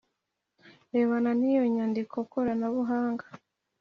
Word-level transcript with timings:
Birebana 0.89 1.31
n 1.39 1.41
iyo 1.49 1.63
nyandiko 1.75 2.15
koranabuhanga 2.31 3.25